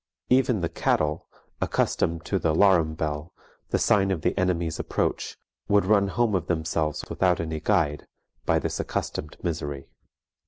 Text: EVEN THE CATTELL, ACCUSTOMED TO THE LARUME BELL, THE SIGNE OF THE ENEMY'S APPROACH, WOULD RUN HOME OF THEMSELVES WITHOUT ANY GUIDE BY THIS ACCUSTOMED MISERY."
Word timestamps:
EVEN 0.29 0.61
THE 0.61 0.69
CATTELL, 0.69 1.27
ACCUSTOMED 1.61 2.25
TO 2.25 2.39
THE 2.39 2.55
LARUME 2.55 2.95
BELL, 2.95 3.31
THE 3.69 3.77
SIGNE 3.77 4.09
OF 4.09 4.21
THE 4.21 4.35
ENEMY'S 4.35 4.79
APPROACH, 4.79 5.37
WOULD 5.67 5.85
RUN 5.85 6.07
HOME 6.07 6.33
OF 6.33 6.47
THEMSELVES 6.47 7.05
WITHOUT 7.07 7.39
ANY 7.39 7.59
GUIDE 7.59 8.07
BY 8.47 8.57
THIS 8.57 8.79
ACCUSTOMED 8.79 9.37
MISERY." 9.43 9.89